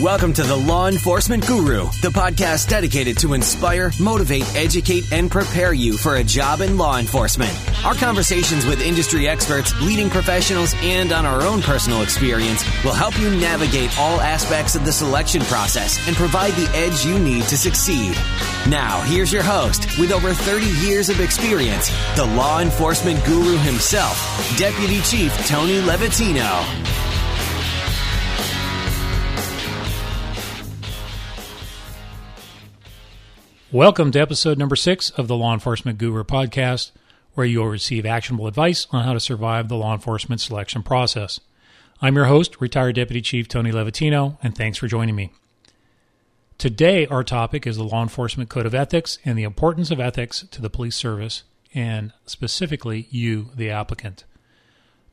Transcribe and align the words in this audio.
Welcome 0.00 0.32
to 0.34 0.42
the 0.42 0.56
Law 0.56 0.88
Enforcement 0.88 1.46
Guru, 1.46 1.84
the 2.00 2.08
podcast 2.08 2.68
dedicated 2.68 3.18
to 3.18 3.34
inspire, 3.34 3.92
motivate, 4.00 4.42
educate, 4.56 5.12
and 5.12 5.30
prepare 5.30 5.74
you 5.74 5.98
for 5.98 6.16
a 6.16 6.24
job 6.24 6.62
in 6.62 6.78
law 6.78 6.98
enforcement. 6.98 7.52
Our 7.84 7.92
conversations 7.94 8.64
with 8.64 8.80
industry 8.80 9.28
experts, 9.28 9.78
leading 9.82 10.08
professionals, 10.08 10.74
and 10.80 11.12
on 11.12 11.26
our 11.26 11.42
own 11.42 11.60
personal 11.60 12.00
experience 12.00 12.64
will 12.82 12.94
help 12.94 13.20
you 13.20 13.28
navigate 13.36 13.96
all 13.98 14.18
aspects 14.22 14.74
of 14.74 14.86
the 14.86 14.92
selection 14.92 15.42
process 15.42 15.98
and 16.08 16.16
provide 16.16 16.54
the 16.54 16.70
edge 16.74 17.04
you 17.04 17.18
need 17.18 17.44
to 17.44 17.58
succeed. 17.58 18.16
Now, 18.70 19.02
here's 19.02 19.30
your 19.30 19.42
host 19.42 19.98
with 19.98 20.10
over 20.10 20.32
30 20.32 20.68
years 20.86 21.10
of 21.10 21.20
experience, 21.20 21.90
the 22.16 22.24
law 22.24 22.60
enforcement 22.60 23.22
guru 23.26 23.58
himself, 23.58 24.16
Deputy 24.56 25.02
Chief 25.02 25.36
Tony 25.46 25.82
Levatino. 25.82 27.01
Welcome 33.72 34.12
to 34.12 34.20
episode 34.20 34.58
number 34.58 34.76
six 34.76 35.08
of 35.08 35.28
the 35.28 35.34
Law 35.34 35.54
Enforcement 35.54 35.96
Guru 35.96 36.24
podcast, 36.24 36.90
where 37.32 37.46
you'll 37.46 37.68
receive 37.68 38.04
actionable 38.04 38.46
advice 38.46 38.86
on 38.90 39.04
how 39.04 39.14
to 39.14 39.18
survive 39.18 39.68
the 39.70 39.78
law 39.78 39.94
enforcement 39.94 40.42
selection 40.42 40.82
process. 40.82 41.40
I'm 42.02 42.14
your 42.14 42.26
host, 42.26 42.60
retired 42.60 42.96
Deputy 42.96 43.22
Chief 43.22 43.48
Tony 43.48 43.72
Levatino, 43.72 44.36
and 44.42 44.54
thanks 44.54 44.76
for 44.76 44.88
joining 44.88 45.16
me. 45.16 45.32
Today, 46.58 47.06
our 47.06 47.24
topic 47.24 47.66
is 47.66 47.78
the 47.78 47.84
Law 47.84 48.02
Enforcement 48.02 48.50
Code 48.50 48.66
of 48.66 48.74
Ethics 48.74 49.18
and 49.24 49.38
the 49.38 49.44
importance 49.44 49.90
of 49.90 49.98
ethics 49.98 50.44
to 50.50 50.60
the 50.60 50.68
police 50.68 50.96
service, 50.96 51.42
and 51.72 52.12
specifically 52.26 53.08
you, 53.08 53.48
the 53.56 53.70
applicant. 53.70 54.24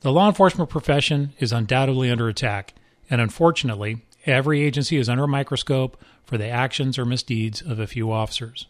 The 0.02 0.12
law 0.12 0.28
enforcement 0.28 0.68
profession 0.68 1.32
is 1.38 1.50
undoubtedly 1.50 2.10
under 2.10 2.28
attack, 2.28 2.74
and 3.08 3.22
unfortunately, 3.22 4.04
every 4.26 4.62
agency 4.62 4.96
is 4.96 5.08
under 5.08 5.24
a 5.24 5.28
microscope 5.28 6.00
for 6.24 6.38
the 6.38 6.48
actions 6.48 6.98
or 6.98 7.04
misdeeds 7.04 7.62
of 7.62 7.78
a 7.78 7.86
few 7.86 8.12
officers. 8.12 8.66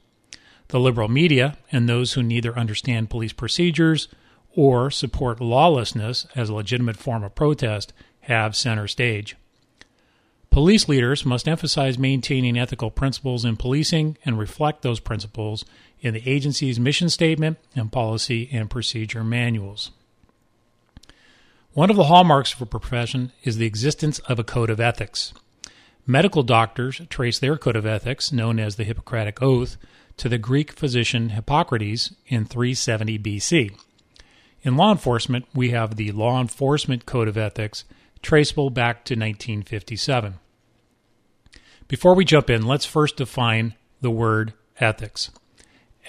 The 0.69 0.81
liberal 0.81 1.09
media 1.09 1.57
and 1.73 1.89
those 1.89 2.13
who 2.13 2.23
neither 2.23 2.57
understand 2.59 3.11
police 3.11 3.33
procedures 3.33 4.09
or 4.55 4.91
support 4.91 5.41
lawlessness 5.41 6.27
as 6.35 6.49
a 6.49 6.55
legitimate 6.55 6.97
form 6.97 7.25
of 7.25 7.35
protest 7.35 7.93
have 8.21 8.57
center 8.57 8.87
stage. 8.87 9.37
Police 10.51 10.89
leaders 10.89 11.25
must 11.25 11.47
emphasize 11.47 11.99
maintaining 11.99 12.59
ethical 12.59 12.91
principles 12.91 13.45
in 13.45 13.57
policing 13.57 14.19
and 14.25 14.39
reflect 14.39 14.83
those 14.83 14.99
principles 14.99 15.65
in 16.01 16.15
the 16.15 16.29
agency's 16.29 16.81
mission 16.81 17.09
statement 17.09 17.59
and 17.77 17.93
policy 17.93 18.49
and 18.53 18.69
procedure 18.69 19.23
manuals. 19.23 19.93
One 21.73 21.89
of 21.89 21.95
the 21.95 22.05
hallmarks 22.05 22.53
of 22.53 22.61
a 22.61 22.67
profession 22.67 23.31
is 23.45 23.57
the 23.57 23.67
existence 23.67 24.19
of 24.21 24.41
a 24.41 24.45
code 24.45 24.71
of 24.71 24.81
ethics. 24.81 25.33
Medical 26.05 26.43
doctors 26.43 27.01
trace 27.09 27.39
their 27.39 27.57
code 27.57 27.77
of 27.77 27.87
ethics, 27.87 28.33
known 28.33 28.59
as 28.59 28.75
the 28.75 28.83
Hippocratic 28.83 29.41
Oath, 29.41 29.77
to 30.17 30.29
the 30.29 30.37
Greek 30.37 30.73
physician 30.73 31.29
Hippocrates 31.29 32.13
in 32.27 32.45
370 32.45 33.21
BC. 33.21 33.79
In 34.63 34.77
law 34.77 34.91
enforcement, 34.91 35.47
we 35.55 35.71
have 35.71 35.95
the 35.95 36.11
Law 36.11 36.41
Enforcement 36.41 37.07
Code 37.07 37.29
of 37.29 37.39
Ethics, 37.39 37.85
traceable 38.21 38.71
back 38.71 39.05
to 39.05 39.15
1957. 39.15 40.41
Before 41.87 42.17
we 42.17 42.25
jump 42.25 42.51
in, 42.51 42.67
let's 42.67 42.85
first 42.85 43.17
define 43.17 43.77
the 44.01 44.11
word 44.11 44.55
ethics. 44.81 45.31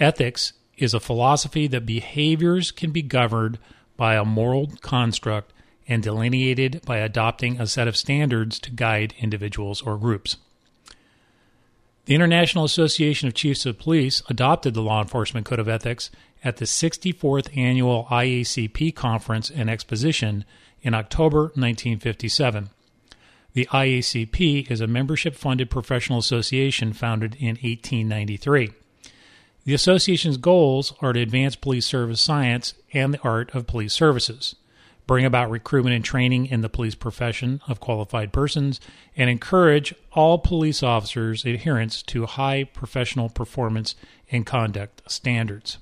Ethics 0.00 0.54
is 0.76 0.92
a 0.92 0.98
philosophy 0.98 1.68
that 1.68 1.86
behaviors 1.86 2.72
can 2.72 2.90
be 2.90 3.02
governed 3.02 3.60
by 4.02 4.16
a 4.16 4.24
moral 4.24 4.66
construct 4.80 5.52
and 5.86 6.02
delineated 6.02 6.82
by 6.84 6.96
adopting 6.96 7.60
a 7.60 7.66
set 7.68 7.86
of 7.86 7.96
standards 7.96 8.58
to 8.58 8.72
guide 8.72 9.14
individuals 9.20 9.80
or 9.80 9.96
groups. 9.96 10.38
The 12.06 12.16
International 12.16 12.64
Association 12.64 13.28
of 13.28 13.34
Chiefs 13.34 13.64
of 13.64 13.78
Police 13.78 14.20
adopted 14.28 14.74
the 14.74 14.82
Law 14.82 15.00
Enforcement 15.02 15.46
Code 15.46 15.60
of 15.60 15.68
Ethics 15.68 16.10
at 16.42 16.56
the 16.56 16.64
64th 16.64 17.56
Annual 17.56 18.08
IACP 18.10 18.92
Conference 18.96 19.48
and 19.48 19.70
Exposition 19.70 20.44
in 20.82 20.94
October 20.94 21.52
1957. 21.54 22.70
The 23.52 23.66
IACP 23.66 24.68
is 24.68 24.80
a 24.80 24.88
membership 24.88 25.36
funded 25.36 25.70
professional 25.70 26.18
association 26.18 26.92
founded 26.92 27.36
in 27.36 27.50
1893. 27.50 28.72
The 29.64 29.74
association's 29.74 30.38
goals 30.38 30.92
are 31.00 31.12
to 31.12 31.20
advance 31.20 31.54
police 31.56 31.86
service 31.86 32.20
science 32.20 32.74
and 32.92 33.14
the 33.14 33.20
art 33.20 33.54
of 33.54 33.66
police 33.66 33.92
services 33.92 34.56
bring 35.06 35.24
about 35.24 35.50
recruitment 35.50 35.94
and 35.94 36.04
training 36.04 36.46
in 36.46 36.60
the 36.60 36.68
police 36.68 36.94
profession 36.94 37.60
of 37.68 37.80
qualified 37.80 38.32
persons, 38.32 38.80
and 39.16 39.28
encourage 39.28 39.94
all 40.12 40.38
police 40.38 40.82
officers' 40.82 41.44
adherence 41.44 42.02
to 42.02 42.26
high 42.26 42.64
professional 42.64 43.28
performance 43.28 43.94
and 44.30 44.46
conduct 44.46 45.02
standards. 45.10 45.78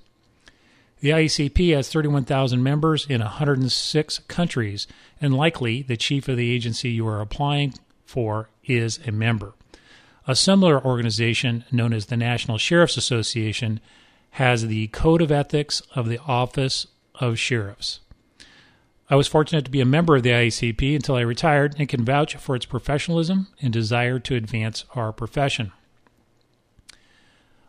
The 1.00 1.10
IACP 1.10 1.74
has 1.74 1.90
31,000 1.90 2.62
members 2.62 3.06
in 3.08 3.20
106 3.20 4.18
countries, 4.20 4.86
and 5.20 5.34
likely 5.34 5.82
the 5.82 5.96
chief 5.96 6.28
of 6.28 6.36
the 6.36 6.50
agency 6.50 6.90
you 6.90 7.06
are 7.06 7.20
applying 7.20 7.74
for 8.04 8.50
is 8.64 8.98
a 9.06 9.12
member. 9.12 9.54
A 10.30 10.36
similar 10.36 10.80
organization, 10.80 11.64
known 11.72 11.92
as 11.92 12.06
the 12.06 12.16
National 12.16 12.56
Sheriff's 12.56 12.96
Association, 12.96 13.80
has 14.30 14.68
the 14.68 14.86
Code 14.86 15.22
of 15.22 15.32
Ethics 15.32 15.82
of 15.96 16.08
the 16.08 16.20
Office 16.20 16.86
of 17.16 17.36
Sheriffs. 17.36 17.98
I 19.08 19.16
was 19.16 19.26
fortunate 19.26 19.64
to 19.64 19.72
be 19.72 19.80
a 19.80 19.84
member 19.84 20.14
of 20.14 20.22
the 20.22 20.30
IACP 20.30 20.94
until 20.94 21.16
I 21.16 21.22
retired 21.22 21.74
and 21.80 21.88
can 21.88 22.04
vouch 22.04 22.36
for 22.36 22.54
its 22.54 22.64
professionalism 22.64 23.48
and 23.60 23.72
desire 23.72 24.20
to 24.20 24.36
advance 24.36 24.84
our 24.94 25.12
profession. 25.12 25.72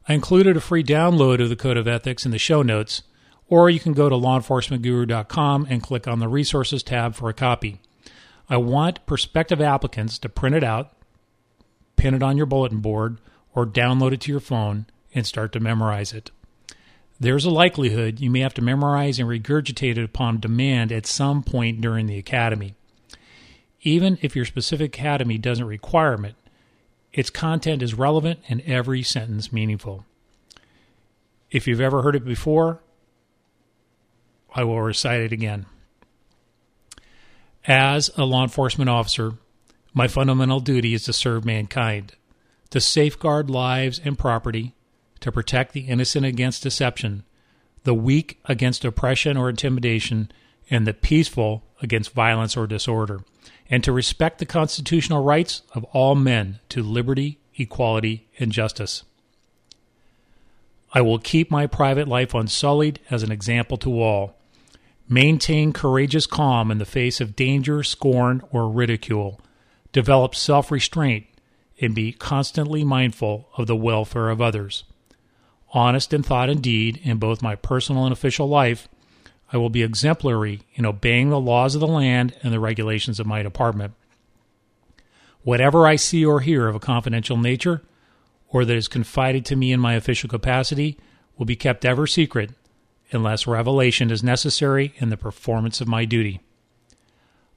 I 0.07 0.13
included 0.13 0.55
a 0.55 0.61
free 0.61 0.83
download 0.83 1.41
of 1.41 1.49
the 1.49 1.55
Code 1.55 1.77
of 1.77 1.87
Ethics 1.87 2.27
in 2.27 2.31
the 2.31 2.37
show 2.37 2.61
notes, 2.61 3.01
or 3.47 3.71
you 3.71 3.79
can 3.79 3.93
go 3.93 4.07
to 4.07 4.13
lawenforcementguru.com 4.13 5.65
and 5.67 5.81
click 5.81 6.07
on 6.07 6.19
the 6.19 6.27
Resources 6.27 6.83
tab 6.83 7.15
for 7.15 7.27
a 7.27 7.33
copy. 7.33 7.81
I 8.47 8.57
want 8.57 9.03
prospective 9.07 9.61
applicants 9.61 10.19
to 10.19 10.29
print 10.29 10.55
it 10.55 10.63
out, 10.63 10.93
pin 12.01 12.13
it 12.13 12.23
on 12.23 12.37
your 12.37 12.45
bulletin 12.45 12.79
board, 12.79 13.17
or 13.53 13.65
download 13.65 14.13
it 14.13 14.21
to 14.21 14.31
your 14.31 14.39
phone 14.39 14.85
and 15.13 15.25
start 15.25 15.51
to 15.51 15.59
memorize 15.59 16.13
it 16.13 16.31
there's 17.21 17.45
a 17.45 17.51
likelihood 17.51 18.19
you 18.19 18.31
may 18.31 18.39
have 18.39 18.55
to 18.55 18.63
memorize 18.63 19.19
and 19.19 19.29
regurgitate 19.29 19.95
it 19.95 20.03
upon 20.03 20.39
demand 20.39 20.91
at 20.91 21.05
some 21.05 21.43
point 21.43 21.79
during 21.79 22.07
the 22.07 22.17
academy. 22.17 22.73
Even 23.83 24.17
if 24.23 24.35
your 24.35 24.43
specific 24.43 24.97
academy 24.97 25.37
doesn't 25.37 25.67
require 25.67 26.25
it, 26.25 26.33
its 27.13 27.29
content 27.29 27.83
is 27.83 27.93
relevant 27.93 28.39
and 28.49 28.61
every 28.61 29.03
sentence 29.03 29.53
meaningful. 29.53 30.03
If 31.51 31.67
you've 31.67 31.79
ever 31.79 32.01
heard 32.01 32.15
it 32.15 32.25
before, 32.25 32.81
I 34.55 34.63
will 34.63 34.81
recite 34.81 35.21
it 35.21 35.31
again. 35.31 35.67
As 37.67 38.09
a 38.17 38.25
law 38.25 38.41
enforcement 38.41 38.89
officer, 38.89 39.33
my 39.93 40.07
fundamental 40.07 40.59
duty 40.59 40.93
is 40.93 41.03
to 41.03 41.13
serve 41.13 41.45
mankind, 41.45 42.13
to 42.69 42.79
safeguard 42.79 43.49
lives 43.49 43.99
and 44.03 44.17
property, 44.17 44.73
to 45.19 45.31
protect 45.31 45.73
the 45.73 45.81
innocent 45.81 46.25
against 46.25 46.63
deception, 46.63 47.23
the 47.83 47.93
weak 47.93 48.39
against 48.45 48.85
oppression 48.85 49.37
or 49.37 49.49
intimidation, 49.49 50.31
and 50.69 50.87
the 50.87 50.93
peaceful 50.93 51.63
against 51.81 52.13
violence 52.13 52.55
or 52.55 52.67
disorder, 52.67 53.21
and 53.69 53.83
to 53.83 53.91
respect 53.91 54.39
the 54.39 54.45
constitutional 54.45 55.23
rights 55.23 55.61
of 55.73 55.83
all 55.85 56.15
men 56.15 56.59
to 56.69 56.81
liberty, 56.81 57.39
equality, 57.57 58.27
and 58.39 58.51
justice. 58.51 59.03
I 60.93 61.01
will 61.01 61.19
keep 61.19 61.49
my 61.49 61.67
private 61.67 62.07
life 62.07 62.33
unsullied 62.33 62.99
as 63.09 63.23
an 63.23 63.31
example 63.31 63.77
to 63.77 64.01
all. 64.01 64.35
Maintain 65.07 65.73
courageous 65.73 66.25
calm 66.25 66.71
in 66.71 66.77
the 66.77 66.85
face 66.85 67.21
of 67.21 67.35
danger, 67.35 67.83
scorn, 67.83 68.41
or 68.51 68.69
ridicule. 68.69 69.39
Develop 69.91 70.35
self 70.35 70.71
restraint 70.71 71.25
and 71.79 71.95
be 71.95 72.11
constantly 72.11 72.83
mindful 72.83 73.49
of 73.57 73.67
the 73.67 73.75
welfare 73.75 74.29
of 74.29 74.41
others 74.41 74.83
honest 75.73 76.13
in 76.13 76.23
thought 76.23 76.49
and 76.49 76.61
deed 76.61 76.99
in 77.03 77.17
both 77.17 77.41
my 77.41 77.55
personal 77.55 78.03
and 78.05 78.13
official 78.13 78.47
life, 78.47 78.87
I 79.51 79.57
will 79.57 79.69
be 79.69 79.83
exemplary 79.83 80.61
in 80.75 80.85
obeying 80.85 81.29
the 81.29 81.39
laws 81.39 81.75
of 81.75 81.81
the 81.81 81.87
land 81.87 82.35
and 82.43 82.53
the 82.53 82.59
regulations 82.59 83.19
of 83.19 83.27
my 83.27 83.41
department. 83.41 83.93
Whatever 85.43 85.87
I 85.87 85.95
see 85.95 86.25
or 86.25 86.41
hear 86.41 86.67
of 86.67 86.75
a 86.75 86.79
confidential 86.79 87.37
nature, 87.37 87.81
or 88.49 88.65
that 88.65 88.75
is 88.75 88.87
confided 88.87 89.45
to 89.45 89.55
me 89.55 89.71
in 89.71 89.79
my 89.79 89.93
official 89.93 90.29
capacity, 90.29 90.97
will 91.37 91.45
be 91.45 91.55
kept 91.55 91.85
ever 91.85 92.05
secret 92.05 92.51
unless 93.11 93.47
revelation 93.47 94.11
is 94.11 94.23
necessary 94.23 94.93
in 94.97 95.09
the 95.09 95.17
performance 95.17 95.81
of 95.81 95.87
my 95.87 96.05
duty. 96.05 96.39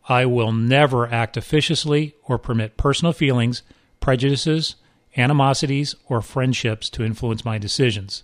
I 0.08 0.26
will 0.26 0.52
never 0.52 1.06
act 1.06 1.36
officiously 1.36 2.14
or 2.24 2.38
permit 2.38 2.76
personal 2.76 3.12
feelings, 3.12 3.62
prejudices, 4.00 4.76
animosities, 5.16 5.94
or 6.08 6.20
friendships 6.20 6.90
to 6.90 7.04
influence 7.04 7.44
my 7.44 7.58
decisions. 7.58 8.22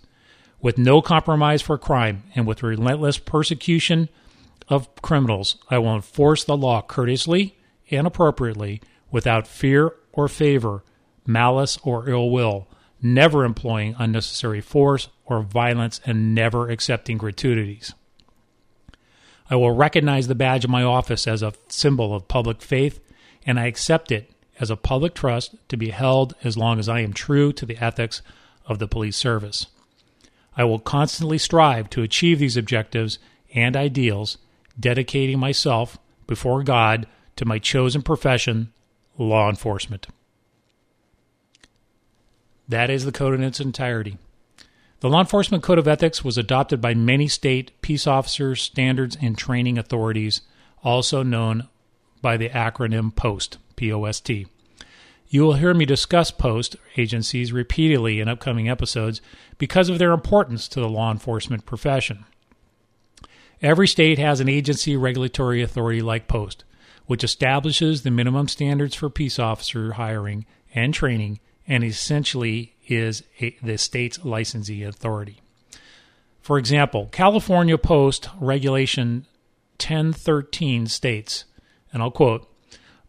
With 0.61 0.77
no 0.77 1.01
compromise 1.01 1.61
for 1.61 1.77
crime 1.77 2.23
and 2.35 2.45
with 2.45 2.61
relentless 2.61 3.17
persecution 3.17 4.09
of 4.67 4.93
criminals, 5.01 5.57
I 5.69 5.79
will 5.79 5.95
enforce 5.95 6.43
the 6.43 6.55
law 6.55 6.81
courteously 6.81 7.57
and 7.89 8.05
appropriately 8.05 8.81
without 9.09 9.47
fear 9.47 9.93
or 10.13 10.27
favor 10.27 10.83
malice 11.25 11.77
or 11.83 12.09
ill 12.09 12.29
will, 12.29 12.67
never 13.01 13.43
employing 13.43 13.95
unnecessary 13.97 14.61
force 14.61 15.09
or 15.25 15.41
violence, 15.41 16.01
and 16.05 16.35
never 16.35 16.69
accepting 16.69 17.17
gratuities. 17.17 17.93
I 19.51 19.55
will 19.55 19.71
recognize 19.71 20.29
the 20.29 20.35
badge 20.35 20.63
of 20.63 20.71
my 20.71 20.81
office 20.81 21.27
as 21.27 21.43
a 21.43 21.53
symbol 21.67 22.15
of 22.15 22.29
public 22.29 22.61
faith, 22.61 23.01
and 23.45 23.59
I 23.59 23.65
accept 23.65 24.09
it 24.09 24.31
as 24.61 24.71
a 24.71 24.77
public 24.77 25.13
trust 25.13 25.55
to 25.67 25.75
be 25.75 25.89
held 25.89 26.33
as 26.41 26.55
long 26.55 26.79
as 26.79 26.87
I 26.87 27.01
am 27.01 27.11
true 27.11 27.51
to 27.53 27.65
the 27.65 27.77
ethics 27.77 28.21
of 28.65 28.79
the 28.79 28.87
police 28.87 29.17
service. 29.17 29.67
I 30.55 30.63
will 30.63 30.79
constantly 30.79 31.37
strive 31.37 31.89
to 31.89 32.01
achieve 32.01 32.39
these 32.39 32.55
objectives 32.55 33.19
and 33.53 33.75
ideals, 33.75 34.37
dedicating 34.79 35.37
myself 35.37 35.97
before 36.27 36.63
God 36.63 37.05
to 37.35 37.43
my 37.43 37.59
chosen 37.59 38.01
profession, 38.03 38.71
law 39.17 39.49
enforcement. 39.49 40.07
That 42.69 42.89
is 42.89 43.03
the 43.03 43.11
code 43.11 43.33
in 43.33 43.43
its 43.43 43.59
entirety. 43.59 44.17
The 45.01 45.09
Law 45.09 45.21
Enforcement 45.21 45.63
Code 45.63 45.79
of 45.79 45.87
Ethics 45.87 46.23
was 46.23 46.37
adopted 46.37 46.79
by 46.79 46.93
many 46.93 47.27
state 47.27 47.71
peace 47.81 48.05
officers, 48.05 48.61
standards, 48.61 49.17
and 49.19 49.35
training 49.35 49.79
authorities, 49.79 50.41
also 50.83 51.23
known 51.23 51.67
by 52.21 52.37
the 52.37 52.49
acronym 52.49 53.15
POST, 53.15 53.57
P 53.75 53.91
O 53.91 54.05
S 54.05 54.19
T. 54.19 54.45
You 55.27 55.41
will 55.41 55.53
hear 55.53 55.73
me 55.73 55.85
discuss 55.85 56.29
POST 56.29 56.75
agencies 56.97 57.51
repeatedly 57.51 58.19
in 58.19 58.27
upcoming 58.27 58.69
episodes 58.69 59.21
because 59.57 59.89
of 59.89 59.97
their 59.97 60.11
importance 60.11 60.67
to 60.67 60.79
the 60.79 60.89
law 60.89 61.11
enforcement 61.11 61.65
profession. 61.65 62.25
Every 63.59 63.87
state 63.87 64.19
has 64.19 64.39
an 64.39 64.49
agency 64.49 64.95
regulatory 64.95 65.63
authority 65.63 66.03
like 66.03 66.27
POST, 66.27 66.63
which 67.07 67.23
establishes 67.23 68.03
the 68.03 68.11
minimum 68.11 68.47
standards 68.47 68.93
for 68.93 69.09
peace 69.09 69.39
officer 69.39 69.93
hiring 69.93 70.45
and 70.75 70.93
training 70.93 71.39
and 71.67 71.83
essentially 71.83 72.75
is 72.87 73.23
a, 73.39 73.55
the 73.61 73.77
state's 73.77 74.23
licensing 74.23 74.83
authority. 74.83 75.41
For 76.41 76.57
example, 76.57 77.09
California 77.11 77.77
Post 77.77 78.29
Regulation 78.39 79.25
1013 79.79 80.87
states, 80.87 81.45
and 81.93 82.01
I'll 82.01 82.11
quote, 82.11 82.47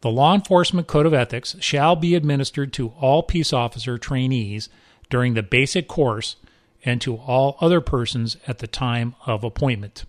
the 0.02 0.10
Law 0.10 0.34
Enforcement 0.34 0.88
Code 0.88 1.06
of 1.06 1.14
Ethics 1.14 1.56
shall 1.60 1.94
be 1.94 2.14
administered 2.14 2.72
to 2.74 2.88
all 3.00 3.22
peace 3.22 3.52
officer 3.52 3.98
trainees 3.98 4.69
during 5.10 5.34
the 5.34 5.42
basic 5.42 5.86
course 5.86 6.36
and 6.84 7.00
to 7.00 7.16
all 7.16 7.56
other 7.60 7.80
persons 7.80 8.36
at 8.48 8.58
the 8.58 8.66
time 8.66 9.14
of 9.26 9.44
appointment. 9.44 10.04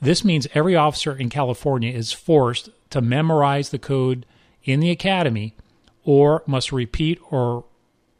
This 0.00 0.24
means 0.24 0.48
every 0.54 0.74
officer 0.74 1.16
in 1.16 1.30
California 1.30 1.92
is 1.92 2.12
forced 2.12 2.68
to 2.90 3.00
memorize 3.00 3.70
the 3.70 3.78
code 3.78 4.26
in 4.64 4.80
the 4.80 4.90
academy 4.90 5.54
or 6.02 6.42
must 6.46 6.72
repeat 6.72 7.20
or 7.30 7.64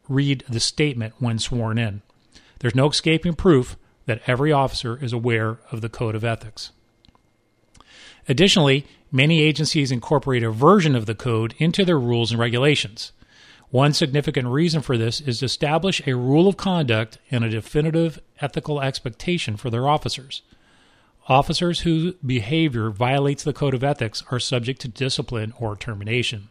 read 0.07 0.43
the 0.47 0.59
statement 0.59 1.13
when 1.19 1.39
sworn 1.39 1.77
in. 1.77 2.01
There's 2.59 2.75
no 2.75 2.89
escaping 2.89 3.33
proof 3.33 3.77
that 4.05 4.21
every 4.27 4.51
officer 4.51 4.97
is 5.03 5.13
aware 5.13 5.59
of 5.71 5.81
the 5.81 5.89
Code 5.89 6.15
of 6.15 6.23
Ethics. 6.23 6.71
Additionally, 8.27 8.85
many 9.11 9.41
agencies 9.41 9.91
incorporate 9.91 10.43
a 10.43 10.51
version 10.51 10.95
of 10.95 11.05
the 11.05 11.15
code 11.15 11.53
into 11.57 11.85
their 11.85 11.99
rules 11.99 12.31
and 12.31 12.39
regulations. 12.39 13.11
One 13.69 13.93
significant 13.93 14.47
reason 14.47 14.81
for 14.81 14.97
this 14.97 15.21
is 15.21 15.39
to 15.39 15.45
establish 15.45 16.01
a 16.05 16.15
rule 16.15 16.47
of 16.47 16.57
conduct 16.57 17.17
and 17.29 17.43
a 17.43 17.49
definitive 17.49 18.21
ethical 18.39 18.81
expectation 18.81 19.57
for 19.57 19.69
their 19.69 19.87
officers. 19.87 20.43
Officers 21.27 21.81
whose 21.81 22.13
behavior 22.15 22.89
violates 22.91 23.43
the 23.43 23.53
code 23.53 23.73
of 23.73 23.83
ethics 23.83 24.23
are 24.29 24.39
subject 24.39 24.79
to 24.81 24.87
discipline 24.87 25.53
or 25.59 25.75
termination. 25.75 26.49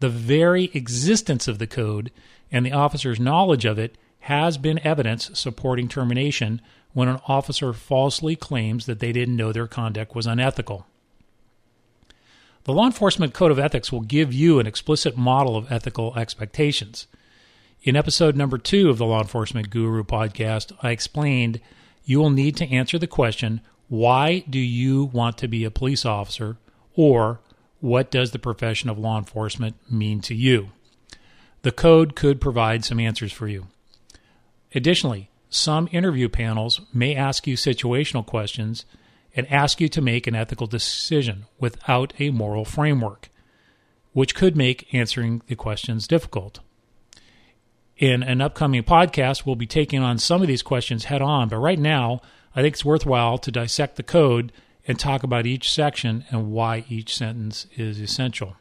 The 0.00 0.08
very 0.08 0.70
existence 0.74 1.48
of 1.48 1.58
the 1.58 1.66
code 1.66 2.12
and 2.50 2.64
the 2.64 2.72
officer's 2.72 3.20
knowledge 3.20 3.64
of 3.64 3.78
it 3.78 3.96
has 4.20 4.58
been 4.58 4.84
evidence 4.86 5.30
supporting 5.34 5.88
termination 5.88 6.60
when 6.92 7.08
an 7.08 7.20
officer 7.26 7.72
falsely 7.72 8.34
claims 8.36 8.86
that 8.86 8.98
they 8.98 9.12
didn't 9.12 9.36
know 9.36 9.52
their 9.52 9.66
conduct 9.66 10.14
was 10.14 10.26
unethical. 10.26 10.86
The 12.64 12.72
Law 12.72 12.86
Enforcement 12.86 13.32
Code 13.32 13.50
of 13.50 13.58
Ethics 13.58 13.90
will 13.90 14.00
give 14.00 14.32
you 14.32 14.58
an 14.58 14.66
explicit 14.66 15.16
model 15.16 15.56
of 15.56 15.70
ethical 15.72 16.14
expectations. 16.18 17.06
In 17.82 17.96
episode 17.96 18.36
number 18.36 18.58
two 18.58 18.90
of 18.90 18.98
the 18.98 19.06
Law 19.06 19.20
Enforcement 19.20 19.70
Guru 19.70 20.02
podcast, 20.02 20.72
I 20.82 20.90
explained 20.90 21.60
you 22.04 22.18
will 22.18 22.30
need 22.30 22.56
to 22.56 22.68
answer 22.70 22.98
the 22.98 23.06
question 23.06 23.60
why 23.88 24.40
do 24.50 24.58
you 24.58 25.04
want 25.04 25.38
to 25.38 25.48
be 25.48 25.64
a 25.64 25.70
police 25.70 26.04
officer? 26.04 26.58
Or 26.94 27.40
what 27.80 28.10
does 28.10 28.32
the 28.32 28.38
profession 28.38 28.90
of 28.90 28.98
law 28.98 29.16
enforcement 29.18 29.76
mean 29.90 30.20
to 30.22 30.34
you? 30.34 30.70
The 31.62 31.72
code 31.72 32.14
could 32.14 32.40
provide 32.40 32.84
some 32.84 33.00
answers 33.00 33.32
for 33.32 33.48
you. 33.48 33.66
Additionally, 34.74 35.30
some 35.50 35.88
interview 35.92 36.28
panels 36.28 36.80
may 36.92 37.14
ask 37.14 37.46
you 37.46 37.56
situational 37.56 38.24
questions 38.24 38.84
and 39.34 39.50
ask 39.50 39.80
you 39.80 39.88
to 39.88 40.00
make 40.00 40.26
an 40.26 40.34
ethical 40.34 40.66
decision 40.66 41.46
without 41.58 42.12
a 42.18 42.30
moral 42.30 42.64
framework, 42.64 43.30
which 44.12 44.34
could 44.34 44.56
make 44.56 44.92
answering 44.92 45.42
the 45.46 45.56
questions 45.56 46.06
difficult. 46.06 46.60
In 47.96 48.22
an 48.22 48.40
upcoming 48.40 48.82
podcast, 48.84 49.44
we'll 49.44 49.56
be 49.56 49.66
taking 49.66 50.00
on 50.00 50.18
some 50.18 50.42
of 50.42 50.48
these 50.48 50.62
questions 50.62 51.04
head 51.04 51.22
on, 51.22 51.48
but 51.48 51.56
right 51.58 51.78
now, 51.78 52.20
I 52.54 52.62
think 52.62 52.74
it's 52.74 52.84
worthwhile 52.84 53.38
to 53.38 53.50
dissect 53.50 53.96
the 53.96 54.02
code 54.02 54.52
and 54.86 54.98
talk 54.98 55.22
about 55.22 55.46
each 55.46 55.70
section 55.70 56.24
and 56.30 56.52
why 56.52 56.84
each 56.88 57.16
sentence 57.16 57.66
is 57.76 58.00
essential. 58.00 58.56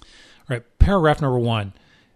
All 0.00 0.48
right, 0.48 0.78
paragraph 0.78 1.22
number 1.22 1.38
one 1.38 1.72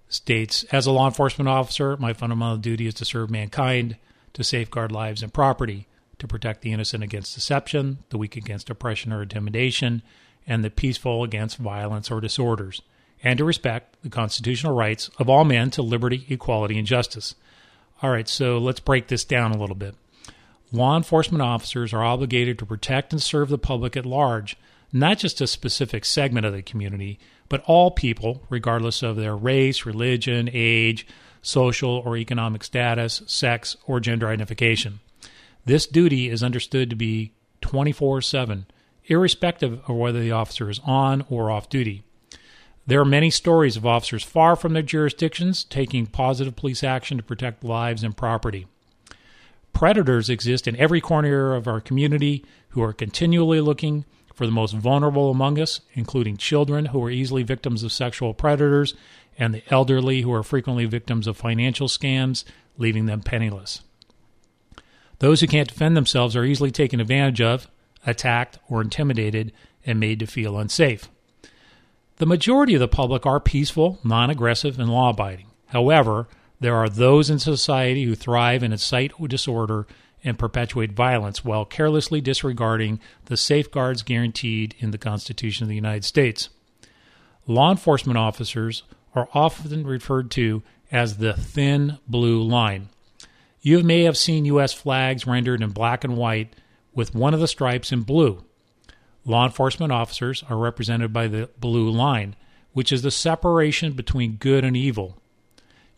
states 0.09 0.65
As 0.73 0.87
a 0.87 0.93
law 0.93 1.07
enforcement 1.07 1.49
officer, 1.49 1.97
my 1.97 2.13
fundamental 2.13 2.57
duty 2.57 2.87
is 2.87 2.95
to 2.95 3.05
serve 3.05 3.31
mankind, 3.31 3.97
to 4.35 4.45
safeguard 4.45 4.93
lives 4.93 5.23
and 5.23 5.33
property, 5.33 5.87
to 6.19 6.29
protect 6.29 6.63
the 6.63 6.73
innocent 6.73 7.03
against 7.03 7.35
deception, 7.35 7.99
the 8.11 8.19
weak 8.19 8.37
against 8.37 8.71
oppression 8.71 9.13
or 9.13 9.23
intimidation, 9.23 10.03
and 10.47 10.65
the 10.65 10.71
peaceful 10.71 11.25
against 11.25 11.59
violence 11.59 12.11
or 12.11 12.21
disorders, 12.21 12.83
and 13.23 13.39
to 13.39 13.45
respect 13.45 13.97
the 14.03 14.09
constitutional 14.09 14.75
rights 14.75 15.11
of 15.19 15.29
all 15.29 15.45
men 15.45 15.71
to 15.71 15.83
liberty, 15.83 16.25
equality, 16.29 16.79
and 16.79 16.87
justice. 16.87 17.35
All 18.03 18.11
right, 18.11 18.29
so 18.29 18.59
let's 18.59 18.81
break 18.81 19.09
this 19.09 19.25
down 19.25 19.53
a 19.53 19.59
little 19.59 19.77
bit. 19.77 19.95
Law 20.73 20.97
enforcement 20.97 21.43
officers 21.43 21.93
are 21.93 22.05
obligated 22.05 22.59
to 22.59 22.67
protect 22.67 23.13
and 23.13 23.23
serve 23.23 23.49
the 23.49 23.59
public 23.59 23.97
at 23.97 24.05
large, 24.05 24.57
not 24.93 25.19
just 25.19 25.41
a 25.41 25.47
specific 25.47 26.05
segment 26.05 26.47
of 26.47 26.53
the 26.53 26.63
community, 26.63 27.19
but 27.49 27.63
all 27.67 27.91
people, 27.91 28.43
regardless 28.51 29.03
of 29.03 29.17
their 29.17 29.37
race, 29.37 29.87
religion, 29.87 30.49
age, 30.53 31.07
social 31.43 32.03
or 32.05 32.17
economic 32.17 32.65
status, 32.65 33.23
sex, 33.27 33.77
or 33.87 34.01
gender 34.01 34.29
identification. 34.29 35.01
This 35.65 35.87
duty 35.87 36.29
is 36.29 36.43
understood 36.43 36.91
to 36.91 36.97
be 36.97 37.33
24 37.61 38.23
7, 38.23 38.67
irrespective 39.07 39.81
of 39.89 39.97
whether 39.97 40.21
the 40.21 40.33
officer 40.33 40.69
is 40.69 40.81
on 40.85 41.25
or 41.29 41.51
off 41.51 41.69
duty. 41.69 42.03
There 42.87 43.01
are 43.01 43.05
many 43.05 43.31
stories 43.31 43.77
of 43.77 43.85
officers 43.85 44.23
far 44.23 44.55
from 44.55 44.73
their 44.73 44.83
jurisdictions 44.83 45.65
taking 45.65 46.07
positive 46.07 46.55
police 46.55 46.85
action 46.85 47.17
to 47.17 47.23
protect 47.23 47.65
lives 47.65 48.05
and 48.05 48.17
property. 48.17 48.67
Predators 49.73 50.31
exist 50.31 50.69
in 50.69 50.77
every 50.77 51.01
corner 51.01 51.55
of 51.55 51.67
our 51.67 51.81
community 51.81 52.45
who 52.71 52.83
are 52.83 52.93
continually 52.93 53.61
looking 53.61 54.05
for 54.37 54.45
the 54.45 54.53
most 54.53 54.75
vulnerable 54.75 55.31
among 55.31 55.59
us, 55.59 55.81
including 55.95 56.37
children 56.37 56.87
who 56.87 57.03
are 57.03 57.11
easily 57.11 57.43
victims 57.43 57.83
of 57.83 57.91
sexual 57.91 58.35
predators 58.35 58.95
and 59.39 59.55
the 59.55 59.63
elderly 59.71 60.21
who 60.21 60.33
are 60.33 60.43
frequently 60.43 60.85
victims 60.85 61.27
of 61.27 61.39
financial 61.39 61.89
scams, 61.89 62.45
leaving 62.77 63.07
them 63.07 63.23
penniless. 63.23 63.81
Those 65.21 65.41
who 65.41 65.47
can't 65.47 65.69
defend 65.69 65.97
themselves 65.97 66.37
are 66.37 66.45
easily 66.45 66.71
taken 66.71 67.01
advantage 67.01 67.41
of, 67.41 67.67
attacked, 68.07 68.59
or 68.69 68.83
intimidated 68.83 69.53
and 69.87 69.99
made 69.99 70.21
to 70.21 70.27
feel 70.27 70.59
unsafe. 70.59 71.09
The 72.19 72.27
majority 72.27 72.75
of 72.75 72.81
the 72.81 72.89
public 72.89 73.25
are 73.25 73.41
peaceful, 73.41 73.99
non 74.05 74.29
aggressive, 74.29 74.79
and 74.79 74.91
law 74.91 75.09
abiding. 75.09 75.47
However, 75.69 76.29
there 76.61 76.77
are 76.77 76.91
those 76.91 77.31
in 77.31 77.39
society 77.39 78.05
who 78.05 78.15
thrive 78.15 78.63
and 78.63 78.75
incite 78.75 79.13
disorder 79.29 79.87
and 80.27 80.39
perpetuate 80.39 80.93
violence 80.93 81.45
while 81.45 81.65
carelessly 81.65 82.21
disregarding 82.21 83.01
the 83.27 83.37
safeguards 83.37 84.03
guaranteed 84.03 84.75
in 84.79 84.91
the 84.91 84.99
Constitution 84.99 85.65
of 85.65 85.69
the 85.69 85.75
United 85.75 86.05
States. 86.05 86.49
Law 87.47 87.71
enforcement 87.71 88.19
officers 88.19 88.83
are 89.15 89.29
often 89.33 89.87
referred 89.87 90.31
to 90.33 90.63
as 90.91 91.17
the 91.17 91.33
thin 91.33 91.99
blue 92.09 92.43
line. 92.43 92.89
You 93.63 93.83
may 93.83 94.03
have 94.03 94.17
seen 94.17 94.45
U.S. 94.45 94.73
flags 94.73 95.27
rendered 95.27 95.63
in 95.63 95.71
black 95.71 96.05
and 96.05 96.17
white 96.17 96.55
with 96.95 97.15
one 97.15 97.35
of 97.35 97.41
the 97.41 97.49
stripes 97.49 97.93
in 97.93 98.03
blue. 98.03 98.45
Law 99.25 99.45
enforcement 99.45 99.93
officers 99.93 100.45
are 100.49 100.57
represented 100.57 101.13
by 101.13 101.29
the 101.29 101.51
blue 101.59 101.91
line, 101.91 102.37
which 102.73 102.93
is 102.93 103.03
the 103.03 103.11
separation 103.11 103.93
between 103.93 104.37
good 104.37 104.65
and 104.65 104.77
evil. 104.77 105.21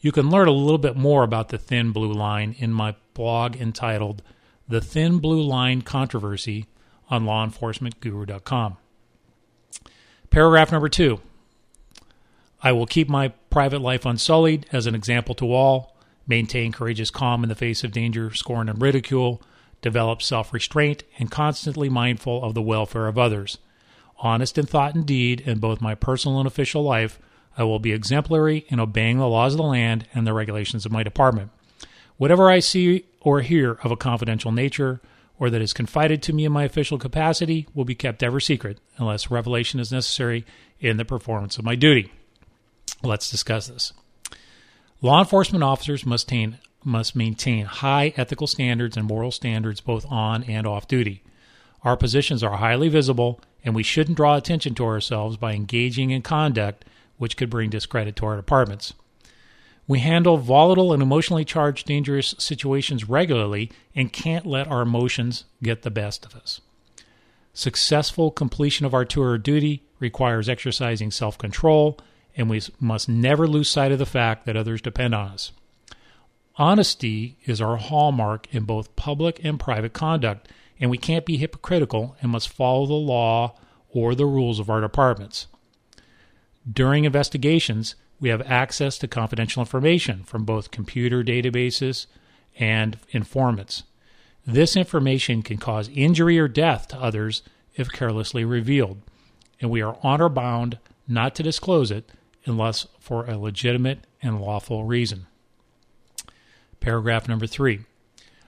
You 0.00 0.12
can 0.12 0.30
learn 0.30 0.46
a 0.46 0.52
little 0.52 0.78
bit 0.78 0.96
more 0.96 1.24
about 1.24 1.48
the 1.48 1.58
thin 1.58 1.90
blue 1.90 2.12
line 2.12 2.54
in 2.58 2.72
my 2.72 2.94
blog 3.14 3.56
entitled 3.56 4.22
The 4.68 4.80
Thin 4.80 5.18
Blue 5.18 5.42
Line 5.42 5.82
Controversy 5.82 6.66
on 7.10 7.24
lawenforcementguru.com. 7.24 8.76
Paragraph 10.30 10.70
number 10.70 10.88
two 10.88 11.20
I 12.62 12.72
will 12.72 12.86
keep 12.86 13.08
my 13.08 13.28
private 13.50 13.80
life 13.80 14.06
unsullied 14.06 14.66
as 14.72 14.86
an 14.86 14.94
example 14.94 15.34
to 15.36 15.52
all, 15.52 15.96
maintain 16.28 16.70
courageous 16.70 17.10
calm 17.10 17.42
in 17.42 17.48
the 17.48 17.54
face 17.54 17.82
of 17.82 17.92
danger, 17.92 18.32
scorn, 18.32 18.68
and 18.68 18.80
ridicule, 18.80 19.42
develop 19.82 20.22
self 20.22 20.52
restraint, 20.52 21.02
and 21.18 21.30
constantly 21.30 21.88
mindful 21.88 22.44
of 22.44 22.54
the 22.54 22.62
welfare 22.62 23.08
of 23.08 23.18
others. 23.18 23.58
Honest 24.18 24.58
in 24.58 24.66
thought 24.66 24.94
and 24.94 25.06
deed 25.06 25.40
in 25.40 25.58
both 25.58 25.80
my 25.80 25.94
personal 25.94 26.38
and 26.38 26.46
official 26.46 26.82
life, 26.82 27.18
I 27.58 27.64
will 27.64 27.80
be 27.80 27.92
exemplary 27.92 28.64
in 28.68 28.78
obeying 28.78 29.18
the 29.18 29.28
laws 29.28 29.52
of 29.52 29.58
the 29.58 29.64
land 29.64 30.06
and 30.14 30.24
the 30.24 30.32
regulations 30.32 30.86
of 30.86 30.92
my 30.92 31.02
department. 31.02 31.50
Whatever 32.16 32.50
I 32.50 32.60
see 32.60 33.04
or 33.20 33.40
hear 33.40 33.72
of 33.82 33.90
a 33.90 33.96
confidential 33.96 34.52
nature, 34.52 35.00
or 35.40 35.50
that 35.50 35.60
is 35.60 35.72
confided 35.72 36.22
to 36.22 36.32
me 36.32 36.44
in 36.44 36.52
my 36.52 36.64
official 36.64 36.98
capacity, 36.98 37.66
will 37.74 37.84
be 37.84 37.94
kept 37.94 38.22
ever 38.22 38.40
secret 38.40 38.78
unless 38.96 39.30
revelation 39.30 39.80
is 39.80 39.92
necessary 39.92 40.46
in 40.80 40.96
the 40.96 41.04
performance 41.04 41.58
of 41.58 41.64
my 41.64 41.74
duty. 41.74 42.12
Let's 43.02 43.30
discuss 43.30 43.66
this. 43.66 43.92
Law 45.02 45.20
enforcement 45.20 45.62
officers 45.62 46.06
must 46.06 46.30
maintain, 46.30 46.58
must 46.84 47.16
maintain 47.16 47.66
high 47.66 48.12
ethical 48.16 48.46
standards 48.46 48.96
and 48.96 49.06
moral 49.06 49.30
standards 49.30 49.80
both 49.80 50.06
on 50.10 50.44
and 50.44 50.66
off 50.66 50.88
duty. 50.88 51.22
Our 51.82 51.96
positions 51.96 52.42
are 52.42 52.56
highly 52.56 52.88
visible, 52.88 53.40
and 53.64 53.74
we 53.74 53.84
shouldn't 53.84 54.16
draw 54.16 54.36
attention 54.36 54.74
to 54.76 54.84
ourselves 54.84 55.36
by 55.36 55.52
engaging 55.54 56.10
in 56.10 56.22
conduct 56.22 56.84
which 57.18 57.36
could 57.36 57.50
bring 57.50 57.70
discredit 57.70 58.16
to 58.16 58.26
our 58.26 58.36
departments. 58.36 58.94
We 59.86 60.00
handle 60.00 60.36
volatile 60.36 60.92
and 60.92 61.02
emotionally 61.02 61.44
charged 61.44 61.86
dangerous 61.86 62.34
situations 62.38 63.08
regularly 63.08 63.70
and 63.94 64.12
can't 64.12 64.46
let 64.46 64.68
our 64.68 64.82
emotions 64.82 65.44
get 65.62 65.82
the 65.82 65.90
best 65.90 66.26
of 66.26 66.34
us. 66.36 66.60
Successful 67.54 68.30
completion 68.30 68.86
of 68.86 68.94
our 68.94 69.04
tour 69.04 69.34
of 69.34 69.42
duty 69.42 69.82
requires 69.98 70.48
exercising 70.48 71.10
self 71.10 71.38
control, 71.38 71.98
and 72.36 72.48
we 72.48 72.60
must 72.78 73.08
never 73.08 73.48
lose 73.48 73.68
sight 73.68 73.90
of 73.90 73.98
the 73.98 74.06
fact 74.06 74.46
that 74.46 74.56
others 74.56 74.80
depend 74.82 75.14
on 75.14 75.28
us. 75.28 75.52
Honesty 76.56 77.38
is 77.46 77.60
our 77.60 77.76
hallmark 77.76 78.46
in 78.52 78.64
both 78.64 78.94
public 78.94 79.42
and 79.42 79.58
private 79.58 79.92
conduct, 79.92 80.48
and 80.78 80.90
we 80.90 80.98
can't 80.98 81.24
be 81.24 81.36
hypocritical 81.36 82.16
and 82.20 82.30
must 82.30 82.48
follow 82.48 82.84
the 82.84 82.94
law 82.94 83.56
or 83.90 84.14
the 84.14 84.26
rules 84.26 84.58
of 84.60 84.68
our 84.68 84.80
departments. 84.80 85.46
During 86.70 87.04
investigations, 87.04 87.94
we 88.20 88.28
have 88.30 88.42
access 88.42 88.98
to 88.98 89.08
confidential 89.08 89.62
information 89.62 90.24
from 90.24 90.44
both 90.44 90.70
computer 90.70 91.22
databases 91.22 92.06
and 92.58 92.98
informants. 93.10 93.84
This 94.46 94.76
information 94.76 95.42
can 95.42 95.58
cause 95.58 95.90
injury 95.94 96.38
or 96.38 96.48
death 96.48 96.88
to 96.88 97.00
others 97.00 97.42
if 97.74 97.92
carelessly 97.92 98.44
revealed, 98.44 98.98
and 99.60 99.70
we 99.70 99.82
are 99.82 99.98
honor 100.02 100.28
bound 100.28 100.78
not 101.06 101.34
to 101.36 101.42
disclose 101.42 101.90
it 101.90 102.10
unless 102.44 102.86
for 102.98 103.24
a 103.26 103.38
legitimate 103.38 104.00
and 104.22 104.40
lawful 104.40 104.84
reason. 104.84 105.26
Paragraph 106.80 107.28
number 107.28 107.46
three. 107.46 107.80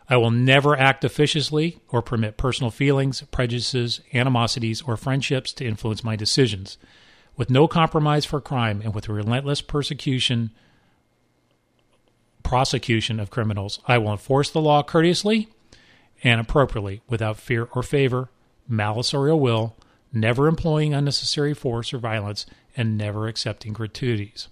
I 0.09 0.17
will 0.17 0.33
never 0.33 0.77
act 0.77 1.05
officiously 1.05 1.79
or 1.91 2.03
permit 2.03 2.37
personal 2.37 2.73
feelings, 2.73 3.23
prejudices, 3.31 4.01
animosities, 4.13 4.83
or 4.83 4.97
friendships 4.97 5.53
to 5.55 5.65
influence 5.65 6.03
my 6.03 6.17
decisions. 6.17 6.79
With 7.41 7.49
no 7.49 7.67
compromise 7.67 8.27
for 8.27 8.39
crime 8.39 8.83
and 8.85 8.95
with 8.95 9.09
relentless 9.09 9.63
persecution, 9.63 10.51
prosecution 12.43 13.19
of 13.19 13.31
criminals, 13.31 13.81
I 13.89 13.97
will 13.97 14.13
enforce 14.13 14.51
the 14.51 14.61
law 14.61 14.83
courteously 14.83 15.49
and 16.23 16.39
appropriately 16.39 17.01
without 17.09 17.39
fear 17.39 17.67
or 17.73 17.83
favor, 17.83 18.29
malice 18.69 19.15
or 19.15 19.27
ill 19.27 19.41
will, 19.41 19.75
never 20.13 20.49
employing 20.49 20.93
unnecessary 20.93 21.55
force 21.55 21.95
or 21.95 21.99
violence, 21.99 22.45
and 22.77 22.99
never 22.99 23.27
accepting 23.27 23.73
gratuities. 23.73 24.49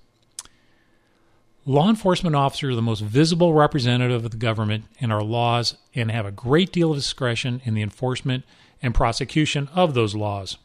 Law 1.66 1.90
enforcement 1.90 2.36
officers 2.36 2.72
are 2.72 2.76
the 2.76 2.80
most 2.80 3.00
visible 3.00 3.52
representative 3.52 4.24
of 4.24 4.30
the 4.30 4.38
government 4.38 4.86
in 4.98 5.12
our 5.12 5.22
laws 5.22 5.76
and 5.94 6.10
have 6.10 6.24
a 6.24 6.32
great 6.32 6.72
deal 6.72 6.92
of 6.92 6.96
discretion 6.96 7.60
in 7.66 7.74
the 7.74 7.82
enforcement 7.82 8.44
and 8.80 8.94
prosecution 8.94 9.68
of 9.74 9.92
those 9.92 10.14
laws. 10.14 10.56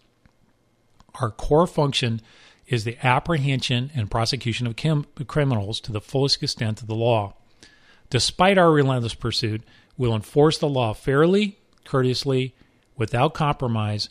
Our 1.22 1.32
core 1.32 1.68
function 1.68 2.22
is 2.68 2.84
the 2.84 2.98
apprehension 3.04 3.92
and 3.94 4.10
prosecution 4.10 4.68
of 4.68 4.76
kim- 4.76 5.06
criminals 5.28 5.80
to 5.82 5.92
the 5.92 6.02
fullest 6.02 6.42
extent 6.42 6.82
of 6.82 6.88
the 6.88 6.96
law. 6.96 7.36
Despite 8.10 8.58
our 8.58 8.72
relentless 8.72 9.14
pursuit, 9.14 9.64
we'll 9.98 10.16
enforce 10.16 10.58
the 10.58 10.68
law 10.68 10.94
fairly, 10.94 11.58
courteously, 11.86 12.56
without 12.96 13.34
compromise, 13.34 14.10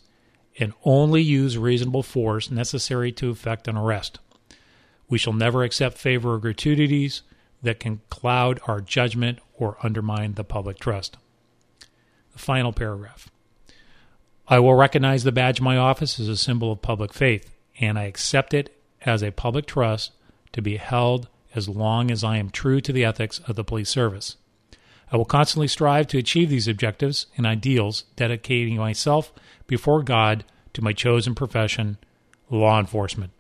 and 0.58 0.74
only 0.84 1.22
use 1.22 1.56
reasonable 1.56 2.02
force 2.02 2.50
necessary 2.50 3.10
to 3.12 3.30
effect 3.30 3.68
an 3.68 3.76
arrest. 3.76 4.18
We 5.08 5.18
shall 5.18 5.32
never 5.32 5.62
accept 5.62 5.98
favor 5.98 6.34
or 6.34 6.38
gratuities 6.38 7.22
that 7.62 7.80
can 7.80 8.00
cloud 8.10 8.60
our 8.66 8.80
judgment 8.80 9.38
or 9.54 9.76
undermine 9.82 10.34
the 10.34 10.44
public 10.44 10.78
trust. 10.78 11.16
The 12.32 12.38
final 12.38 12.72
paragraph. 12.72 13.30
I 14.48 14.58
will 14.58 14.74
recognize 14.74 15.24
the 15.24 15.32
badge 15.32 15.60
of 15.60 15.64
my 15.64 15.76
office 15.76 16.18
as 16.18 16.28
a 16.28 16.36
symbol 16.36 16.72
of 16.72 16.82
public 16.82 17.12
faith, 17.12 17.54
and 17.80 17.98
I 17.98 18.04
accept 18.04 18.54
it 18.54 18.76
as 19.02 19.22
a 19.22 19.30
public 19.30 19.66
trust 19.66 20.12
to 20.52 20.62
be 20.62 20.76
held 20.76 21.28
as 21.54 21.68
long 21.68 22.10
as 22.10 22.24
I 22.24 22.36
am 22.38 22.50
true 22.50 22.80
to 22.80 22.92
the 22.92 23.04
ethics 23.04 23.40
of 23.46 23.56
the 23.56 23.64
police 23.64 23.90
service. 23.90 24.36
I 25.10 25.16
will 25.16 25.24
constantly 25.24 25.68
strive 25.68 26.06
to 26.08 26.18
achieve 26.18 26.48
these 26.48 26.68
objectives 26.68 27.26
and 27.36 27.46
ideals, 27.46 28.04
dedicating 28.16 28.76
myself 28.76 29.32
before 29.66 30.02
God 30.02 30.44
to 30.72 30.82
my 30.82 30.92
chosen 30.92 31.34
profession, 31.34 31.98
law 32.50 32.80
enforcement. 32.80 33.32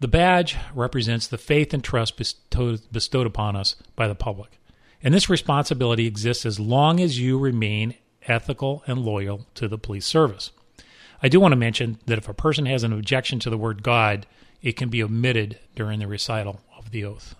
The 0.00 0.08
badge 0.08 0.56
represents 0.74 1.26
the 1.26 1.38
faith 1.38 1.72
and 1.72 1.82
trust 1.82 2.16
bestowed, 2.16 2.80
bestowed 2.92 3.26
upon 3.26 3.56
us 3.56 3.76
by 3.94 4.08
the 4.08 4.14
public. 4.14 4.58
And 5.02 5.14
this 5.14 5.30
responsibility 5.30 6.06
exists 6.06 6.44
as 6.44 6.60
long 6.60 7.00
as 7.00 7.20
you 7.20 7.38
remain 7.38 7.94
ethical 8.26 8.82
and 8.86 9.00
loyal 9.00 9.46
to 9.54 9.68
the 9.68 9.78
police 9.78 10.06
service. 10.06 10.50
I 11.22 11.28
do 11.28 11.40
want 11.40 11.52
to 11.52 11.56
mention 11.56 11.98
that 12.06 12.18
if 12.18 12.28
a 12.28 12.34
person 12.34 12.66
has 12.66 12.82
an 12.82 12.92
objection 12.92 13.38
to 13.40 13.50
the 13.50 13.58
word 13.58 13.82
God, 13.82 14.26
it 14.62 14.76
can 14.76 14.88
be 14.88 15.02
omitted 15.02 15.58
during 15.74 15.98
the 15.98 16.06
recital 16.06 16.60
of 16.76 16.90
the 16.90 17.04
oath. 17.04 17.34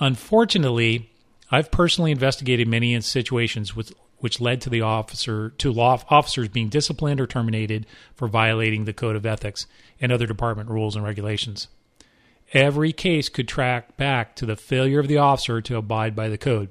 Unfortunately, 0.00 1.10
I've 1.50 1.70
personally 1.70 2.10
investigated 2.10 2.66
many 2.66 2.98
situations 3.02 3.76
with, 3.76 3.92
which 4.18 4.40
led 4.40 4.60
to 4.62 4.70
the 4.70 4.80
officer 4.80 5.50
to 5.58 5.72
law 5.72 6.02
officers 6.08 6.48
being 6.48 6.68
disciplined 6.68 7.20
or 7.20 7.26
terminated 7.26 7.86
for 8.14 8.26
violating 8.26 8.84
the 8.84 8.92
code 8.92 9.16
of 9.16 9.26
ethics 9.26 9.66
and 10.00 10.10
other 10.10 10.26
department 10.26 10.70
rules 10.70 10.96
and 10.96 11.04
regulations. 11.04 11.68
Every 12.52 12.92
case 12.92 13.28
could 13.28 13.48
track 13.48 13.96
back 13.96 14.34
to 14.36 14.46
the 14.46 14.56
failure 14.56 14.98
of 14.98 15.08
the 15.08 15.18
officer 15.18 15.60
to 15.60 15.76
abide 15.76 16.16
by 16.16 16.28
the 16.28 16.38
code. 16.38 16.70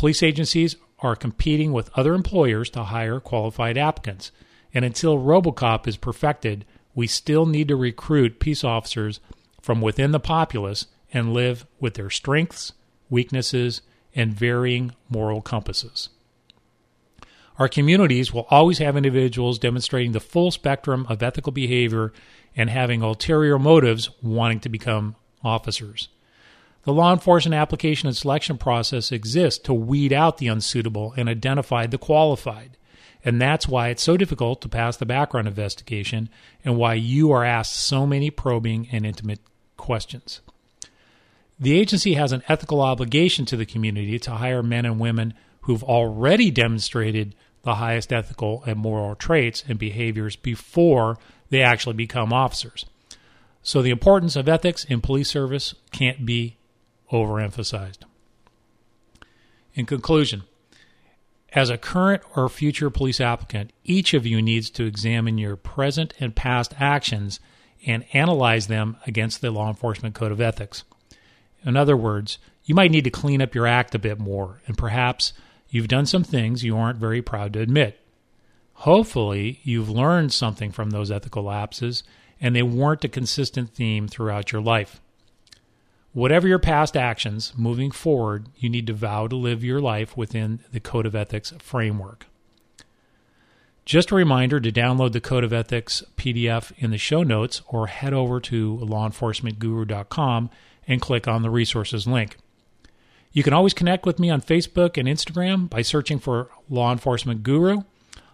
Police 0.00 0.22
agencies 0.22 0.76
are 1.00 1.14
competing 1.14 1.74
with 1.74 1.90
other 1.94 2.14
employers 2.14 2.70
to 2.70 2.84
hire 2.84 3.20
qualified 3.20 3.76
applicants, 3.76 4.32
and 4.72 4.82
until 4.82 5.18
Robocop 5.18 5.86
is 5.86 5.98
perfected, 5.98 6.64
we 6.94 7.06
still 7.06 7.44
need 7.44 7.68
to 7.68 7.76
recruit 7.76 8.40
peace 8.40 8.64
officers 8.64 9.20
from 9.60 9.82
within 9.82 10.12
the 10.12 10.18
populace 10.18 10.86
and 11.12 11.34
live 11.34 11.66
with 11.80 11.94
their 11.94 12.08
strengths, 12.08 12.72
weaknesses, 13.10 13.82
and 14.14 14.32
varying 14.32 14.92
moral 15.10 15.42
compasses. 15.42 16.08
Our 17.58 17.68
communities 17.68 18.32
will 18.32 18.46
always 18.48 18.78
have 18.78 18.96
individuals 18.96 19.58
demonstrating 19.58 20.12
the 20.12 20.18
full 20.18 20.50
spectrum 20.50 21.04
of 21.10 21.22
ethical 21.22 21.52
behavior 21.52 22.14
and 22.56 22.70
having 22.70 23.02
ulterior 23.02 23.58
motives 23.58 24.08
wanting 24.22 24.60
to 24.60 24.70
become 24.70 25.16
officers. 25.44 26.08
The 26.84 26.92
law 26.92 27.12
enforcement 27.12 27.54
application 27.54 28.06
and 28.08 28.16
selection 28.16 28.56
process 28.56 29.12
exists 29.12 29.62
to 29.64 29.74
weed 29.74 30.12
out 30.12 30.38
the 30.38 30.48
unsuitable 30.48 31.12
and 31.16 31.28
identify 31.28 31.86
the 31.86 31.98
qualified. 31.98 32.76
And 33.22 33.40
that's 33.40 33.68
why 33.68 33.88
it's 33.88 34.02
so 34.02 34.16
difficult 34.16 34.62
to 34.62 34.68
pass 34.68 34.96
the 34.96 35.04
background 35.04 35.46
investigation 35.46 36.30
and 36.64 36.78
why 36.78 36.94
you 36.94 37.32
are 37.32 37.44
asked 37.44 37.74
so 37.74 38.06
many 38.06 38.30
probing 38.30 38.88
and 38.90 39.04
intimate 39.04 39.40
questions. 39.76 40.40
The 41.58 41.78
agency 41.78 42.14
has 42.14 42.32
an 42.32 42.42
ethical 42.48 42.80
obligation 42.80 43.44
to 43.46 43.56
the 43.58 43.66
community 43.66 44.18
to 44.20 44.30
hire 44.32 44.62
men 44.62 44.86
and 44.86 44.98
women 44.98 45.34
who've 45.62 45.84
already 45.84 46.50
demonstrated 46.50 47.34
the 47.62 47.74
highest 47.74 48.10
ethical 48.10 48.62
and 48.66 48.78
moral 48.78 49.14
traits 49.14 49.62
and 49.68 49.78
behaviors 49.78 50.36
before 50.36 51.18
they 51.50 51.60
actually 51.60 51.92
become 51.92 52.32
officers. 52.32 52.86
So 53.62 53.82
the 53.82 53.90
importance 53.90 54.36
of 54.36 54.48
ethics 54.48 54.84
in 54.84 55.02
police 55.02 55.28
service 55.28 55.74
can't 55.92 56.24
be 56.24 56.56
overemphasized. 57.10 57.98
In 59.74 59.86
conclusion, 59.86 60.42
as 61.52 61.70
a 61.70 61.78
current 61.78 62.22
or 62.36 62.48
future 62.48 62.90
police 62.90 63.20
applicant, 63.20 63.72
each 63.84 64.14
of 64.14 64.26
you 64.26 64.40
needs 64.40 64.70
to 64.70 64.84
examine 64.84 65.38
your 65.38 65.56
present 65.56 66.14
and 66.20 66.34
past 66.34 66.74
actions 66.78 67.40
and 67.86 68.04
analyze 68.12 68.66
them 68.66 68.96
against 69.06 69.40
the 69.40 69.50
law 69.50 69.68
enforcement 69.68 70.14
code 70.14 70.32
of 70.32 70.40
ethics. 70.40 70.84
In 71.64 71.76
other 71.76 71.96
words, 71.96 72.38
you 72.64 72.74
might 72.74 72.90
need 72.90 73.04
to 73.04 73.10
clean 73.10 73.42
up 73.42 73.54
your 73.54 73.66
act 73.66 73.94
a 73.94 73.98
bit 73.98 74.18
more, 74.18 74.60
and 74.66 74.78
perhaps 74.78 75.32
you've 75.68 75.88
done 75.88 76.06
some 76.06 76.22
things 76.22 76.62
you 76.62 76.76
aren't 76.76 76.98
very 76.98 77.22
proud 77.22 77.52
to 77.54 77.60
admit. 77.60 77.98
Hopefully, 78.74 79.60
you've 79.62 79.90
learned 79.90 80.32
something 80.32 80.70
from 80.72 80.90
those 80.90 81.10
ethical 81.10 81.42
lapses 81.42 82.02
and 82.40 82.56
they 82.56 82.62
weren't 82.62 83.04
a 83.04 83.08
consistent 83.08 83.74
theme 83.74 84.08
throughout 84.08 84.52
your 84.52 84.62
life. 84.62 85.00
Whatever 86.12 86.48
your 86.48 86.58
past 86.58 86.96
actions, 86.96 87.52
moving 87.56 87.90
forward, 87.90 88.48
you 88.56 88.68
need 88.68 88.86
to 88.88 88.92
vow 88.92 89.28
to 89.28 89.36
live 89.36 89.62
your 89.62 89.80
life 89.80 90.16
within 90.16 90.60
the 90.72 90.80
Code 90.80 91.06
of 91.06 91.14
Ethics 91.14 91.52
framework. 91.60 92.26
Just 93.84 94.10
a 94.10 94.16
reminder 94.16 94.60
to 94.60 94.72
download 94.72 95.12
the 95.12 95.20
Code 95.20 95.44
of 95.44 95.52
Ethics 95.52 96.02
PDF 96.16 96.72
in 96.78 96.90
the 96.90 96.98
show 96.98 97.22
notes 97.22 97.62
or 97.68 97.86
head 97.86 98.12
over 98.12 98.40
to 98.40 98.78
lawenforcementguru.com 98.82 100.50
and 100.86 101.00
click 101.00 101.28
on 101.28 101.42
the 101.42 101.50
resources 101.50 102.06
link. 102.06 102.36
You 103.32 103.44
can 103.44 103.52
always 103.52 103.74
connect 103.74 104.04
with 104.04 104.18
me 104.18 104.30
on 104.30 104.40
Facebook 104.40 104.98
and 104.98 105.08
Instagram 105.08 105.70
by 105.70 105.82
searching 105.82 106.18
for 106.18 106.50
Law 106.68 106.90
Enforcement 106.90 107.44
Guru, 107.44 107.82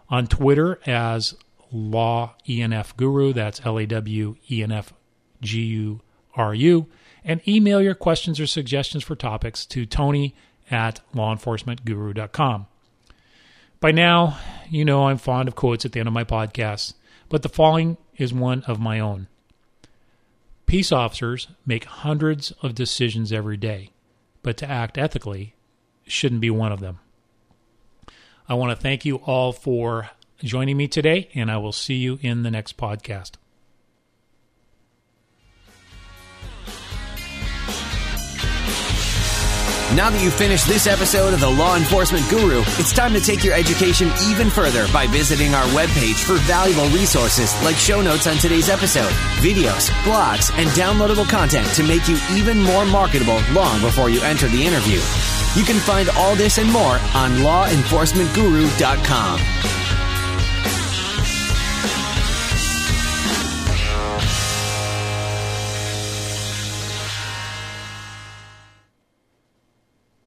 on 0.08 0.26
Twitter 0.26 0.78
as 0.86 1.34
Law 1.72 2.34
ENF 2.48 2.96
Guru, 2.96 3.32
that's 3.32 3.60
L 3.64 3.78
A 3.78 3.86
W 3.86 4.36
E 4.50 4.62
N 4.62 4.72
F 4.72 4.92
G 5.42 5.62
U 5.62 6.00
R 6.34 6.54
U, 6.54 6.86
and 7.26 7.46
email 7.46 7.82
your 7.82 7.96
questions 7.96 8.40
or 8.40 8.46
suggestions 8.46 9.02
for 9.02 9.16
topics 9.16 9.66
to 9.66 9.84
Tony 9.84 10.34
at 10.70 11.00
lawenforcementguru.com. 11.14 12.66
By 13.80 13.90
now, 13.90 14.38
you 14.70 14.84
know 14.84 15.08
I'm 15.08 15.18
fond 15.18 15.48
of 15.48 15.56
quotes 15.56 15.84
at 15.84 15.92
the 15.92 16.00
end 16.00 16.06
of 16.06 16.14
my 16.14 16.24
podcast, 16.24 16.94
but 17.28 17.42
the 17.42 17.48
following 17.48 17.98
is 18.16 18.32
one 18.32 18.62
of 18.62 18.80
my 18.80 19.00
own. 19.00 19.26
Peace 20.64 20.92
officers 20.92 21.48
make 21.66 21.84
hundreds 21.84 22.52
of 22.62 22.74
decisions 22.74 23.32
every 23.32 23.56
day, 23.56 23.90
but 24.42 24.56
to 24.58 24.70
act 24.70 24.96
ethically 24.96 25.54
shouldn't 26.06 26.40
be 26.40 26.50
one 26.50 26.72
of 26.72 26.80
them. 26.80 27.00
I 28.48 28.54
want 28.54 28.76
to 28.76 28.80
thank 28.80 29.04
you 29.04 29.16
all 29.16 29.52
for 29.52 30.10
joining 30.38 30.76
me 30.76 30.86
today, 30.86 31.28
and 31.34 31.50
I 31.50 31.56
will 31.56 31.72
see 31.72 31.94
you 31.94 32.18
in 32.22 32.44
the 32.44 32.50
next 32.50 32.76
podcast. 32.76 33.32
Now 39.96 40.10
that 40.10 40.22
you've 40.22 40.34
finished 40.34 40.68
this 40.68 40.86
episode 40.86 41.32
of 41.32 41.40
The 41.40 41.48
Law 41.48 41.74
Enforcement 41.74 42.28
Guru, 42.28 42.60
it's 42.76 42.92
time 42.92 43.14
to 43.14 43.20
take 43.20 43.42
your 43.42 43.54
education 43.54 44.12
even 44.28 44.50
further 44.50 44.86
by 44.92 45.06
visiting 45.06 45.54
our 45.54 45.64
webpage 45.68 46.22
for 46.22 46.34
valuable 46.44 46.90
resources 46.90 47.54
like 47.62 47.76
show 47.76 48.02
notes 48.02 48.26
on 48.26 48.36
today's 48.36 48.68
episode, 48.68 49.10
videos, 49.40 49.88
blogs, 50.04 50.52
and 50.58 50.68
downloadable 50.76 51.26
content 51.26 51.66
to 51.68 51.82
make 51.82 52.08
you 52.08 52.18
even 52.32 52.62
more 52.62 52.84
marketable 52.84 53.40
long 53.52 53.80
before 53.80 54.10
you 54.10 54.20
enter 54.20 54.48
the 54.48 54.62
interview. 54.62 55.00
You 55.56 55.64
can 55.64 55.80
find 55.80 56.10
all 56.10 56.36
this 56.36 56.58
and 56.58 56.70
more 56.70 57.00
on 57.14 57.30
lawenforcementguru.com. 57.40 59.75